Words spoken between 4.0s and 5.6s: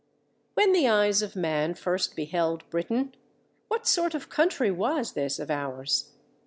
of country was this of